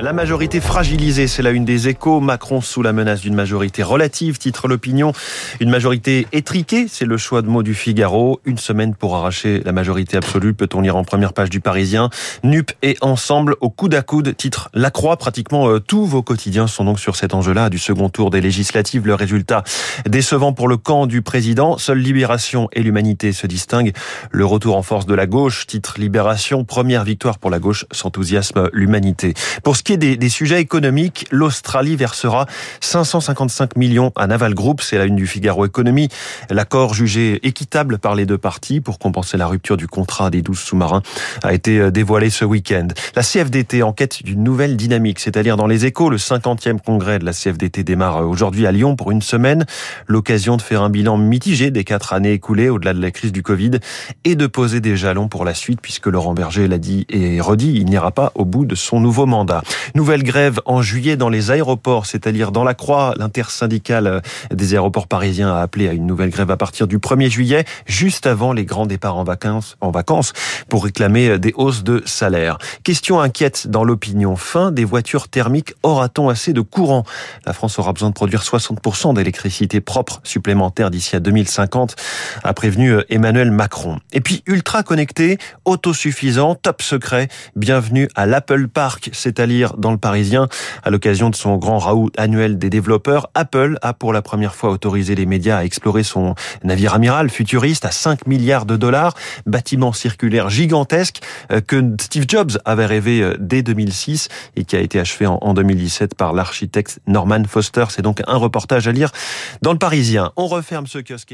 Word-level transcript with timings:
La 0.00 0.12
majorité 0.12 0.60
fragilisée, 0.60 1.26
c'est 1.26 1.42
la 1.42 1.50
une 1.50 1.64
des 1.64 1.88
échos. 1.88 2.20
Macron 2.20 2.60
sous 2.60 2.82
la 2.82 2.92
menace 2.92 3.22
d'une 3.22 3.34
majorité 3.34 3.82
relative, 3.82 4.36
titre 4.36 4.68
l'opinion. 4.68 5.12
Une 5.60 5.70
majorité 5.70 6.26
étriquée, 6.32 6.88
c'est 6.88 7.06
le 7.06 7.16
choix 7.16 7.40
de 7.40 7.48
mots 7.48 7.62
du 7.62 7.74
Figaro. 7.74 8.40
Une 8.44 8.58
semaine 8.58 8.94
pour 8.94 9.16
arracher 9.16 9.62
la 9.64 9.72
majorité 9.72 10.18
absolue, 10.18 10.52
peut-on 10.52 10.82
lire 10.82 10.96
en 10.96 11.04
première 11.04 11.32
page 11.32 11.48
du 11.48 11.60
Parisien. 11.60 12.10
NUP 12.42 12.72
et 12.82 12.98
Ensemble 13.00 13.56
au 13.60 13.70
coude 13.70 13.94
à 13.94 14.02
coude, 14.02 14.36
titre 14.36 14.68
La 14.74 14.90
Croix. 14.90 15.16
Pratiquement 15.16 15.70
euh, 15.70 15.80
tous 15.80 16.04
vos 16.04 16.22
quotidiens 16.22 16.66
sont 16.66 16.84
donc 16.84 17.00
sur 17.00 17.16
cet 17.16 17.32
enjeu-là 17.32 17.70
du 17.70 17.78
second 17.78 18.10
tour 18.10 18.28
des 18.28 18.42
législatives. 18.42 19.06
Le 19.06 19.14
résultat 19.14 19.64
décevant 20.06 20.52
pour 20.52 20.68
le 20.68 20.76
camp 20.76 21.06
du 21.06 21.22
président. 21.22 21.78
Seule 21.78 21.98
Libération 21.98 22.68
et 22.72 22.82
l'Humanité 22.82 23.32
se 23.32 23.46
distinguent. 23.46 23.94
Le 24.30 24.44
retour 24.44 24.76
en 24.76 24.82
force 24.82 25.06
de 25.06 25.14
la 25.14 25.26
gauche, 25.26 25.66
titre 25.66 25.94
Libération. 25.98 26.64
Première 26.64 27.04
victoire 27.04 27.38
pour 27.38 27.48
la 27.48 27.58
gauche, 27.58 27.86
s'enthousiasme 27.90 28.68
Pour 29.62 29.76
ce 29.76 29.82
qui 29.82 29.92
est 29.92 29.96
des, 29.96 30.16
des 30.16 30.28
sujets 30.28 30.60
économiques, 30.60 31.26
l'Australie 31.30 31.96
versera 31.96 32.46
555 32.80 33.76
millions 33.76 34.12
à 34.16 34.26
Naval 34.26 34.54
Group, 34.54 34.80
c'est 34.80 34.98
la 34.98 35.04
une 35.04 35.16
du 35.16 35.26
Figaro 35.26 35.66
Économie. 35.66 36.08
L'accord 36.50 36.94
jugé 36.94 37.40
équitable 37.46 37.98
par 37.98 38.14
les 38.14 38.26
deux 38.26 38.38
parties 38.38 38.80
pour 38.80 38.98
compenser 38.98 39.36
la 39.36 39.46
rupture 39.46 39.76
du 39.76 39.86
contrat 39.86 40.30
des 40.30 40.42
12 40.42 40.58
sous-marins 40.58 41.02
a 41.42 41.52
été 41.52 41.90
dévoilé 41.90 42.30
ce 42.30 42.44
week-end. 42.44 42.88
La 43.16 43.22
CFDT 43.22 43.82
en 43.82 43.92
quête 43.92 44.22
d'une 44.22 44.42
nouvelle 44.42 44.76
dynamique, 44.76 45.18
c'est-à-dire 45.18 45.56
dans 45.56 45.66
les 45.66 45.86
échos, 45.86 46.10
le 46.10 46.16
50e 46.16 46.80
congrès 46.80 47.18
de 47.18 47.24
la 47.24 47.32
CFDT 47.32 47.84
démarre 47.84 48.26
aujourd'hui 48.26 48.66
à 48.66 48.72
Lyon 48.72 48.96
pour 48.96 49.10
une 49.10 49.22
semaine. 49.22 49.64
L'occasion 50.06 50.56
de 50.56 50.62
faire 50.62 50.82
un 50.82 50.90
bilan 50.90 51.16
mitigé 51.16 51.70
des 51.70 51.84
quatre 51.84 52.12
années 52.12 52.32
écoulées 52.32 52.68
au-delà 52.68 52.94
de 52.94 53.00
la 53.00 53.10
crise 53.10 53.32
du 53.32 53.42
Covid 53.42 53.72
et 54.24 54.34
de 54.34 54.46
poser 54.46 54.80
des 54.80 54.96
jalons 54.96 55.28
pour 55.28 55.44
la 55.44 55.54
suite 55.54 55.80
puisque 55.80 56.06
Laurent 56.06 56.34
Berger 56.34 56.68
l'a 56.68 56.78
dit 56.78 57.06
et 57.08 57.40
redit, 57.40 57.72
il 57.76 57.86
n'ira 57.86 58.10
pas 58.10 58.32
au 58.34 58.44
bout 58.44 58.64
de 58.64 58.71
son 58.74 59.00
nouveau 59.00 59.26
mandat. 59.26 59.62
Nouvelle 59.94 60.22
grève 60.22 60.60
en 60.64 60.82
juillet 60.82 61.16
dans 61.16 61.28
les 61.28 61.50
aéroports, 61.50 62.06
c'est-à-dire 62.06 62.52
dans 62.52 62.64
la 62.64 62.74
Croix. 62.74 63.14
L'intersyndicale 63.18 64.22
des 64.52 64.74
aéroports 64.74 65.06
parisiens 65.06 65.52
a 65.54 65.60
appelé 65.60 65.88
à 65.88 65.92
une 65.92 66.06
nouvelle 66.06 66.30
grève 66.30 66.50
à 66.50 66.56
partir 66.56 66.86
du 66.86 66.98
1er 66.98 67.30
juillet, 67.30 67.64
juste 67.86 68.26
avant 68.26 68.52
les 68.52 68.64
grands 68.64 68.86
départs 68.86 69.16
en 69.16 69.24
vacances, 69.24 69.76
en 69.80 69.90
vacances 69.90 70.32
pour 70.68 70.84
réclamer 70.84 71.38
des 71.38 71.52
hausses 71.56 71.82
de 71.84 72.02
salaire. 72.06 72.58
Question 72.84 73.20
inquiète 73.20 73.68
dans 73.68 73.84
l'opinion. 73.84 74.36
Fin 74.36 74.70
des 74.70 74.84
voitures 74.84 75.28
thermiques. 75.28 75.74
Aura-t-on 75.82 76.28
assez 76.28 76.52
de 76.52 76.60
courant? 76.60 77.04
La 77.46 77.52
France 77.52 77.78
aura 77.78 77.92
besoin 77.92 78.08
de 78.10 78.14
produire 78.14 78.42
60% 78.42 79.14
d'électricité 79.14 79.80
propre 79.80 80.20
supplémentaire 80.24 80.90
d'ici 80.90 81.16
à 81.16 81.20
2050, 81.20 81.96
a 82.44 82.54
prévenu 82.54 82.96
Emmanuel 83.08 83.50
Macron. 83.50 83.98
Et 84.12 84.20
puis 84.20 84.42
ultra 84.46 84.82
connecté, 84.82 85.38
autosuffisant, 85.64 86.54
top 86.54 86.82
secret. 86.82 87.28
Bienvenue 87.56 88.08
à 88.14 88.26
l'Apple 88.26 88.61
Park, 88.68 89.10
c'est 89.12 89.40
à 89.40 89.46
lire 89.46 89.76
dans 89.76 89.90
le 89.90 89.98
Parisien. 89.98 90.48
À 90.82 90.90
l'occasion 90.90 91.30
de 91.30 91.34
son 91.34 91.56
grand 91.56 91.78
raout 91.78 92.10
annuel 92.16 92.58
des 92.58 92.70
développeurs, 92.70 93.30
Apple 93.34 93.78
a 93.82 93.94
pour 93.94 94.12
la 94.12 94.22
première 94.22 94.54
fois 94.54 94.70
autorisé 94.70 95.14
les 95.14 95.26
médias 95.26 95.58
à 95.58 95.64
explorer 95.64 96.02
son 96.02 96.34
navire 96.64 96.94
amiral 96.94 97.30
futuriste 97.30 97.84
à 97.84 97.90
5 97.90 98.26
milliards 98.26 98.66
de 98.66 98.76
dollars, 98.76 99.14
bâtiment 99.46 99.92
circulaire 99.92 100.50
gigantesque 100.50 101.20
euh, 101.50 101.60
que 101.60 101.82
Steve 102.00 102.24
Jobs 102.28 102.52
avait 102.64 102.86
rêvé 102.86 103.22
euh, 103.22 103.36
dès 103.38 103.62
2006 103.62 104.28
et 104.56 104.64
qui 104.64 104.76
a 104.76 104.80
été 104.80 104.98
achevé 104.98 105.26
en 105.26 105.54
2017 105.54 106.14
par 106.14 106.32
l'architecte 106.32 107.00
Norman 107.06 107.44
Foster. 107.46 107.84
C'est 107.90 108.02
donc 108.02 108.22
un 108.26 108.36
reportage 108.36 108.88
à 108.88 108.92
lire 108.92 109.10
dans 109.62 109.72
le 109.72 109.78
Parisien. 109.78 110.32
On 110.36 110.46
referme 110.46 110.86
ce 110.86 110.98
kiosque 110.98 111.32